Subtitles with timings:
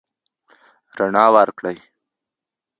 [0.97, 1.77] رڼا ورکړئ.